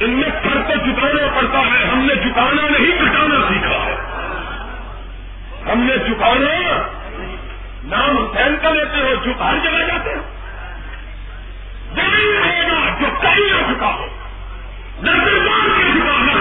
[0.00, 3.89] ان میں سر کو جھکانا پڑتا ہے، ہم نے جھکانا نہیں کٹانا سیکھا ہے۔
[5.66, 6.82] ہم نے چکانا
[7.84, 10.22] نام حسین کا لیتے ہو جھک ہر جگہ جاتے ہو۔
[11.96, 14.06] نہیں رہے گا جو کہیں نہ چکا ہو۔
[15.02, 16.39] نہ دربار کے جھکا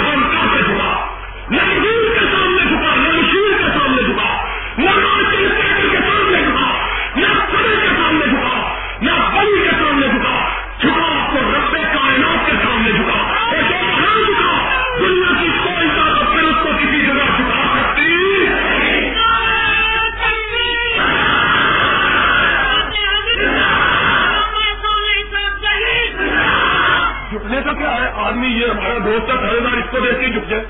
[28.49, 30.65] آدمی یہ ہمارا دوست ہے تھوڑے بار اس کو دیکھ کے جھک جائے۔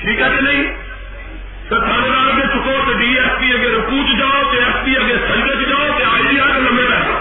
[0.00, 0.76] ٹھیک ہے کہ نہیں؟
[1.68, 4.96] تو تھانے دار کے چکو تو ڈی ایس پی اگر پوچھ جاؤ تو ایس پی
[4.96, 7.18] اگر سنگت جاؤ تو آئی ڈی آر کے لمبے رہو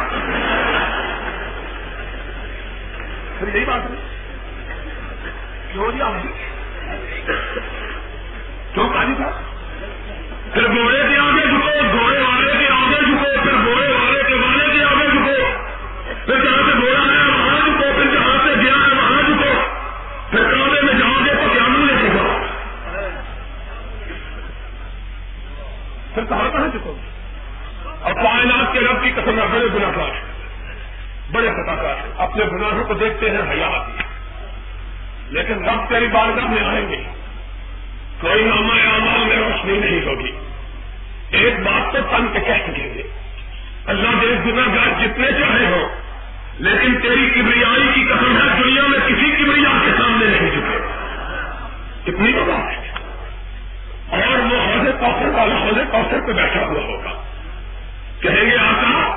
[3.54, 3.96] یہی بات ہے۔
[5.72, 6.12] کیوں جی آپ؟
[8.74, 9.16] کیوں کہانی
[11.10, 11.17] جی
[26.18, 26.98] پھر کہاں کہاں جھکو
[28.02, 30.10] اور کائنات کے رب کی قسم بڑے گناہ کار
[31.32, 34.04] بڑے خطا کار اپنے گناہوں کو دیکھتے ہیں، حیا آتی ہے۔
[35.30, 37.04] لیکن رب تیری بارگاہ میں آئیں گے۔
[38.22, 40.32] کوئی نامہ اعمال میں روشنی نہیں ہوگی۔
[41.30, 43.04] ایک بات تو تن کے کہہ سکیں گے۔
[43.86, 45.94] اللہ کے گناہ گار جتنے چاہے ہو
[46.60, 50.78] لیکن تیری کبریائی کی قسم ہے، دنیا میں کسی کبریا کے سامنے نہیں چکے
[52.12, 52.87] اتنی تو بات ہے۔
[54.10, 57.24] اور وہ حوضے کوثر والا حوضے کوثر پہ بیٹھا ہوا ہوگا۔
[58.20, 59.16] کہیں گے، آقا،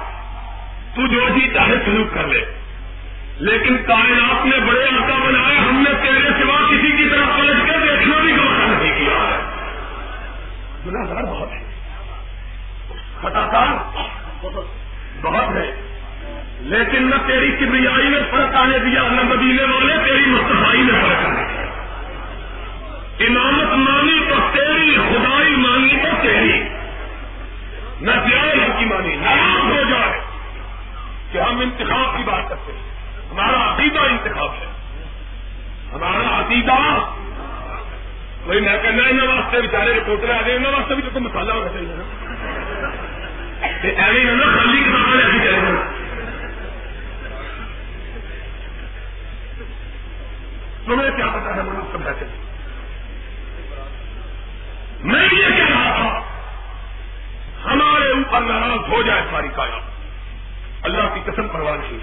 [0.94, 2.44] تو جو جی چاہے سلوک کر لے۔
[3.36, 7.72] لیکن کائنات نے بڑے آقا بنائے، ہم نے تیرے سوا کسی کی طرف پلٹ کے
[7.72, 9.38] دیکھنا بھی گوارا نہیں کیا ہے۔
[10.86, 11.70] گناگار بہت ہے۔
[13.20, 13.66] خطاکار
[15.22, 15.86] بہت ہے۔
[16.60, 21.26] لیکن نہ تیری کبریائی نے فرق آنے دیا، نہ مدینے والے تیری مستفائی نے فرق
[21.26, 21.60] آنے دیا۔
[23.26, 24.69] امامت مانی تو تیری
[25.10, 26.62] خدائی مانی تو تیری۔
[28.00, 30.20] نہ جائے کی مانی ناراض ہو جائے۔
[31.32, 32.90] کہ ہم انتخاب کی بات کرتے ہیں۔
[33.30, 34.66] ہمارا عقیدہ انتخاب ہے۔
[35.94, 37.10] ہمارا عقیدہ۔
[38.44, 41.68] کوئی میں کہنا ان واسطے بچارے رپورٹر آ گئے ان واسطے بھی تو مسالہ ہونا
[41.68, 42.04] چاہیے نا۔
[44.06, 45.58] ایویں نا، خالی کتاب لے کے چلے
[50.86, 52.24] تمہیں کیا پتا ہے مجھے سمجھاتے
[55.04, 56.20] میں یہ کہہ رہا تھا،
[57.64, 59.78] ہمارے اوپر ناراض ہو جائے ساری کایا
[60.82, 61.98] اللہ کی قسم پرواہ نہیں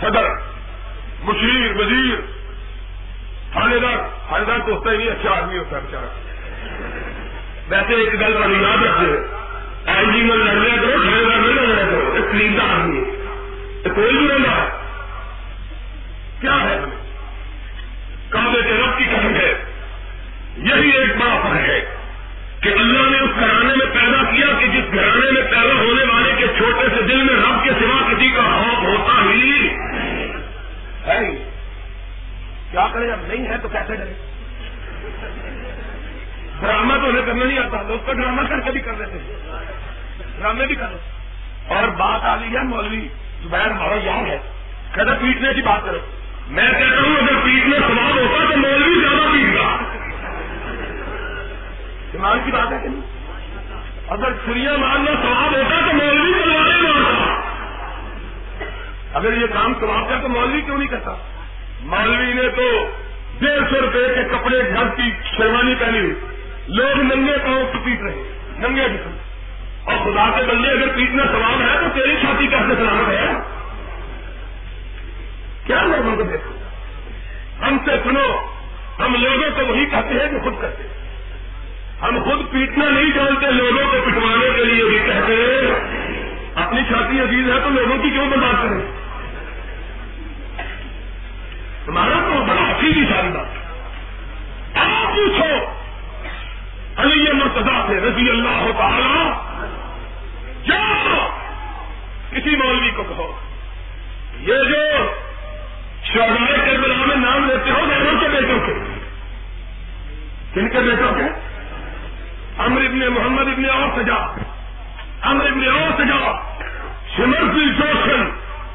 [0.00, 0.28] صدر،
[1.24, 2.20] مشیر، وزیر
[3.52, 3.96] تھانے دار
[4.28, 6.06] تھانے دار تو ہوتا ہی نہیں اچھا آدمی ہوتا ہے بچارا
[7.68, 9.16] ویسے ایک گل والی یاد رکھے
[9.92, 13.90] آئی جی میں لڑ لیا کرو تھانے دار نہیں لڑ کرو، ایک کلین آدمی ہے۔
[13.94, 14.85] کوئی بھی رہنا
[37.88, 39.18] لوگ تو ڈرامہ کر کے بھی کر لیتے
[40.38, 40.96] ڈرامے بھی کرو
[41.74, 43.08] اور بات آ رہی ہے مولوی،
[43.42, 44.38] زبیر ہمارا یاد ہے۔
[44.94, 45.98] کہتا پیٹنے کی بات کرو۔
[46.48, 49.76] میں کہتا ہوں، اگر پیٹنے سوال ہوتا تو مولوی زیادہ پیٹ گا
[52.12, 53.00] دماغ کی بات ہے کہ نہیں؟
[54.08, 57.40] اگر چھری مارنا سواب ہوتا تو مولوی تلوارے مارتا۔
[59.14, 61.14] اگر یہ کام سواب کا تو مولوی کیوں نہیں کرتا؟
[61.80, 62.90] مولوی نے تو
[63.38, 66.14] ڈیڑھ سو روپے کے کپڑے گھر کی شیروانی پہنی ہوئی۔
[66.68, 69.16] لوگ ننگے پاؤں سے پیٹ رہے ننگے جسم
[69.84, 73.32] اور خدا کے بندے اگر پیٹنا سواب ہے تو تیری چھاتی کیسے سلامت ہے۔
[75.66, 76.52] کیا لوگوں کو دیکھو
[77.66, 78.46] ہم سے سنو،
[78.98, 80.96] ہم لوگوں کو وہی کہتے ہیں جو خود کرتے ہیں۔
[82.02, 85.96] ہم خود پیٹنا نہیں جانتے، لوگوں کو پٹوانے کے لیے بھی کہتے ہیں۔
[86.54, 89.06] اپنی چھاتی عزیز ہے تو لوگوں کی کیوں برباد کریں؟
[91.86, 93.46] تمہارا تو بڑا سیدھی ساری بات
[94.76, 95.75] آپ پوچھو
[96.96, 99.32] علی مرتضا سے رضی اللہ تعالی
[100.64, 101.28] کیا
[102.30, 103.40] کسی مولوی کو کہو،
[104.40, 105.12] یہ جو
[106.04, 108.72] شہزائے کے بلا میں نام لیتے ہو غیروں کے بیٹوں کے۔
[110.54, 111.56] کن کے بیٹوں کے؟
[112.58, 114.14] امر ابن محمد ابن اور سجا
[115.22, 116.40] امر ابن اور سجا
[117.16, 118.30] سمر کی جوشن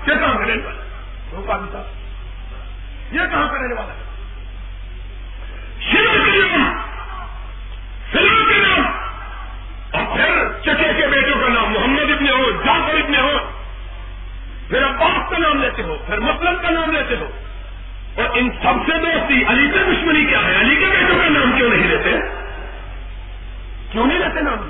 [0.08, 1.84] یہ کہاں کرنے والا
[3.12, 4.04] یہ کہاں کرنے والا ہے؟
[8.14, 8.86] سمر کے نام.
[9.92, 13.38] اور پھر چچے کے بیٹوں کا نام محمد ابن ہو جعفر ابن ہو
[14.70, 17.28] پھر عباس کا نام لیتے ہو پھر مسلم مطلب کا نام لیتے ہو.
[18.16, 21.52] اور ان سب سے دوستی علی سے دشمنی کیا ہے؟ علی کے بیٹوں کا نام
[21.58, 22.12] کیوں نہیں لیتے؟
[23.92, 24.70] کیوں نہیں لیتے نام؟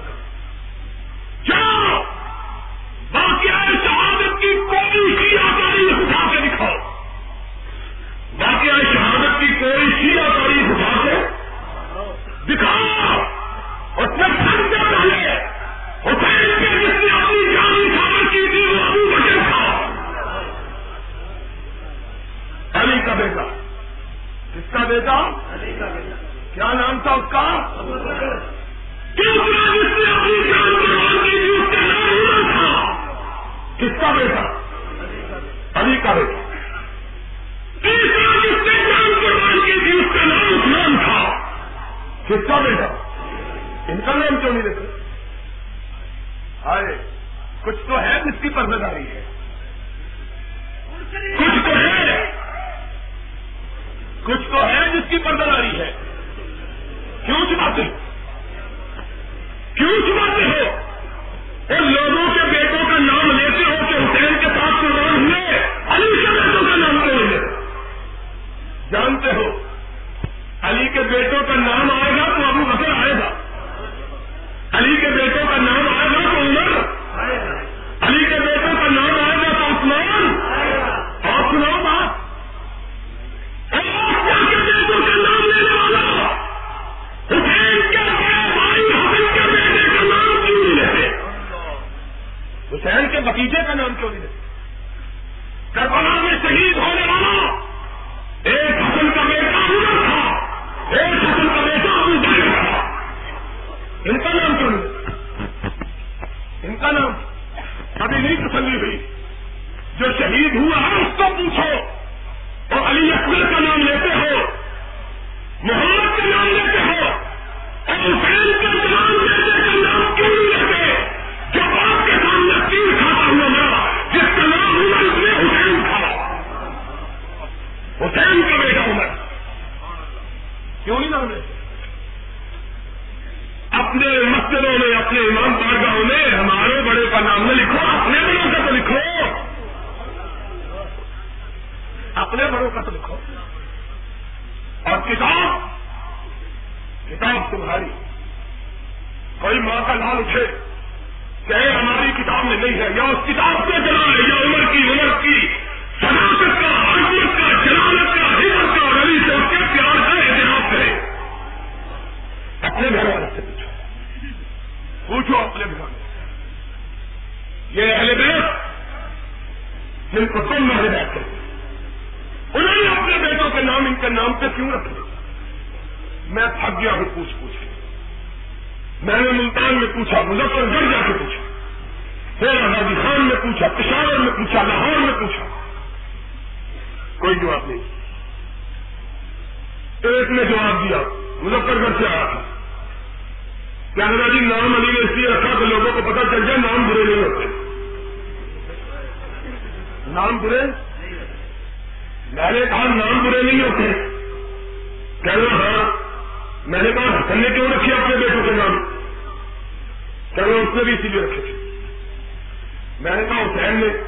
[213.71, 214.03] حسین نے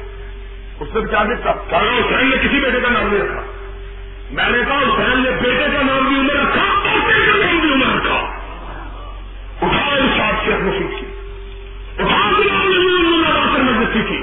[0.80, 3.40] اس نے کیا دیکھا کہنا حسین نے کسی بیٹے کا نام نہیں رکھا۔
[4.30, 7.72] میں نے کہا حسین نے بیٹے کا نام بھی عمر رکھا بیٹے کا نام بھی
[7.72, 8.16] عمر رکھا۔
[9.62, 11.06] اٹھا ارشاد سے اپنے نصیب کی۔
[12.02, 14.22] اٹھا بلا کر مجلسی کی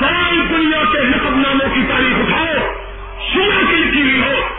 [0.00, 2.72] ساری دنیا کے نقب ناموں کی تاریخ اٹھاؤ۔
[3.34, 4.55] سنا کی لکھی ہوئی ہو۔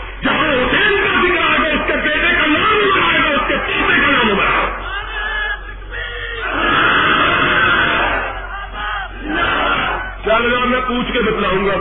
[10.88, 11.72] پوچھ کے بتلاؤں گا۔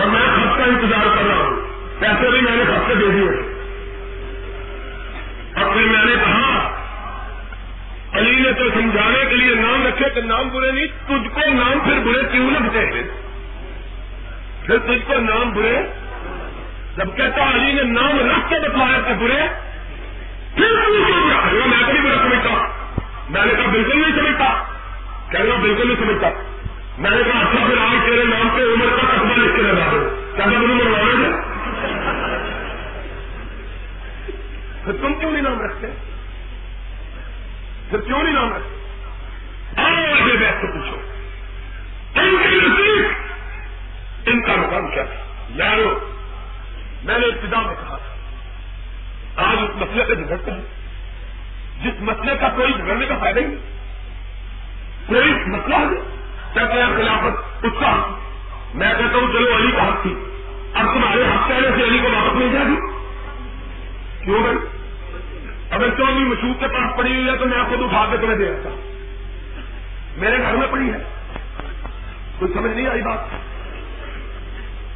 [0.00, 1.56] اور میں خط کا انتظار کر رہا ہوں۔
[2.00, 3.54] پیسے بھی میں نے خط سے دے دیے۔
[5.56, 6.70] اور پھر میں نے کہا،
[8.12, 11.80] علی نے تو سمجھانے کے لیے نام رکھے کہ نام برے نہیں، تجھ کو نام
[11.84, 13.02] پھر برے کیوں لگتے ہیں
[14.66, 15.78] پھر تجھ کو نام برے؟
[16.96, 19.48] جب کہتا علی نے نام رکھ کے بتلایا کہ برے،
[20.54, 20.66] پھر
[21.66, 22.68] میں تو نہیں برا سمجھتا
[23.30, 24.73] میں نے کہا، بالکل نہیں سمجھتا۔
[25.30, 26.28] کہنا بالکل نہیں سمجھتا۔
[26.98, 29.88] میں نے کہا اچھا پھر آج تیرے نام پہ عمر کا قصبہ لکھ کے لگا
[29.92, 31.44] دو۔ کیا تم مروانے دے
[34.84, 35.86] پھر تم کیوں نہیں نام رکھتے؟
[37.90, 38.84] پھر کیوں نہیں نام رکھتے؟
[39.82, 40.96] آگے بیٹھ کے پوچھو۔
[42.20, 43.06] ان کے نزدیک
[44.26, 45.98] ان کا مقام کیا تھا؟ یارو،
[47.04, 48.14] میں نے ابتدا میں کہا تھا۔
[49.48, 50.62] آج اس مسئلے پہ جھگڑتے ہیں۔
[51.82, 53.83] جس مسئلے کا کوئی جھگڑنے کا فائدہ ہی نہیں۔
[55.06, 56.14] کوئی مسئلہ ہے۔
[56.54, 58.16] کہتے خلافت، اس کا
[58.74, 60.14] میں کہتا ہوں، چلو علی کا حق تھی۔
[60.74, 62.76] اب تمہارے حق کہنے سے علی کو واپس مل جائے گی
[64.24, 64.56] کیوں بھائی؟
[65.70, 68.44] اگر چودہ مشہور کے پاس پڑی ہوئی ہے تو میں خود اٹھا کے تمہیں دے
[68.44, 68.68] دیتا
[70.16, 70.98] میرے گھر میں پڑی ہے۔
[72.38, 73.18] کوئی سمجھ نہیں آئی بات؟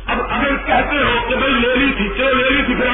[0.07, 2.87] اب اگر کہتے ہو کہ بھائی لے لی تھی، چلو لے لی تھی پھر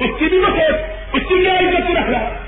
[0.00, 0.74] اس کی بھی وہ سوچ،
[1.12, 2.38] اس کی بھی عزت رکھ رہا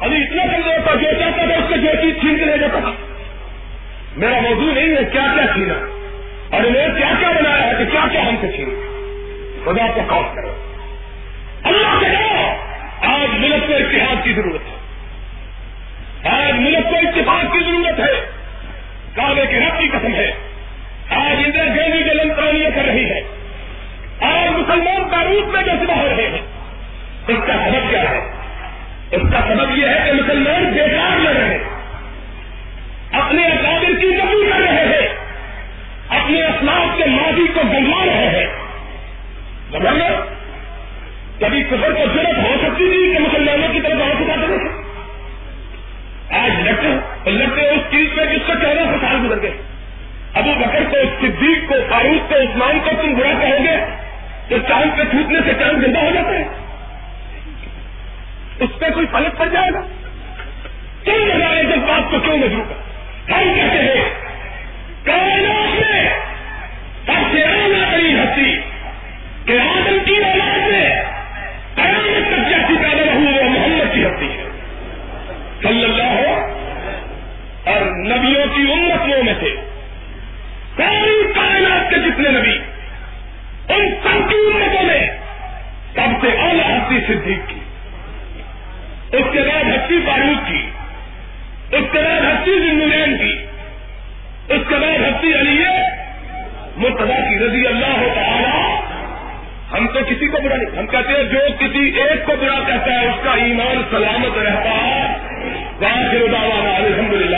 [0.00, 2.78] ابھی اتنا کمزور تھا، جو چاہتا تھا اس سے جو چیز چھین کے لے جاتا
[2.78, 2.92] تھا۔
[4.16, 5.74] میرا موضوع نہیں ہے کیا کیا چھینا۔
[6.56, 8.68] اور انہیں کیا کیا بنایا ہے کہ کیا کیا ہم سے چھین
[9.64, 10.48] خدا کو خوف کرو۔
[11.64, 12.56] اللہ سے کہو
[13.00, 14.78] آج ملک کو اتحاد کی ضرورت ہے۔
[16.28, 18.30] آج ملک کو اتفاق کی ضرورت ہے۔
[19.14, 20.30] کعبے کے رب کی قسم ہے۔
[21.10, 23.20] آج اندرا گاندھی جو لنکانیاں کر رہی ہے۔
[24.68, 26.38] مسلمان باروت میں جو صبح ہو رہے ہیں،
[27.28, 28.30] اس کا سبب کیا ہے؟
[29.10, 31.64] اس کا سبب یہ ہے کہ مسلمان بیکار لگ رہے ہیں۔
[33.12, 35.08] اپنے اکادر کی نبی کر رہے ہیں۔
[36.08, 38.46] اپنے اسلاف کے ماضی کو گنوا رہے ہیں۔
[39.72, 40.08] گھبرانا
[41.40, 44.88] کبھی کفر کو ضرورت ہو سکتی تھی کہ مسلمانوں کی طرف آواز اٹھاتے رہے
[46.44, 49.56] آج لڑتے لڑتے اس چیز میں جس سے چودہ سو سال گزر گئے۔
[50.34, 53.97] ابو بکر کو، صدیق کو، فاروق کو، عثمان کو تم برا کہو گے؟
[54.48, 56.44] تو چاند پہ چھوٹنے سے چاند زندہ ہو جاتا ہے
[58.60, 59.80] اس پہ کوئی فلک پڑ جائے گا۔
[61.04, 62.64] کیوں لگائے جب بات کو کیوں مجروع
[63.30, 64.10] ہم کہتے ہیں،
[65.04, 66.08] کائنات میں
[67.06, 68.56] سب سے اعلیٰ ترین ہستی
[69.44, 71.04] کہ آدم کی اولاد میں
[71.74, 74.44] قیامت تک جیسی پیدا رہوں وہ محمد کی ہستی ہے۔
[75.62, 76.56] صلی اللہ ہو
[77.64, 79.54] اور نبیوں کی امتوں میں سے
[80.76, 82.58] ساری کائنات کے جتنے نبی
[83.68, 85.06] ان سب کی امتوں میں
[85.94, 87.60] سب سے اعلیٰ ہستی صدیق کی،
[89.16, 90.62] اس کے بعد ہستی فاروق کی،
[91.76, 93.32] اس کے بعد ہستی زندین کی،
[94.54, 95.56] اس کے بعد ہستی علی
[96.76, 98.58] مرتبہ کی رضی اللہ تعالی۔
[99.72, 102.92] ہم تو کسی کو برا نہیں، ہم کہتے ہیں جو کسی ایک کو برا کہتا
[102.92, 105.04] ہے، اس کا ایمان، سلامت رہتا ہے
[106.76, 107.36] الحمد للہ